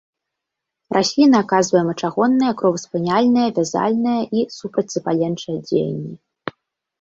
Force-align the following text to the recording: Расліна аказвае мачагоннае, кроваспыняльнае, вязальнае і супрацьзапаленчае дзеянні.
Расліна 0.95 1.41
аказвае 1.43 1.81
мачагоннае, 1.89 2.53
кроваспыняльнае, 2.61 3.45
вязальнае 3.59 4.17
і 4.39 4.47
супрацьзапаленчае 4.57 5.57
дзеянні. 5.69 6.13